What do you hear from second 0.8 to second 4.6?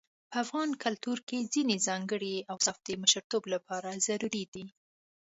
کلتور کې ځينې ځانګړي اوصاف د مشرتوب لپاره ضروري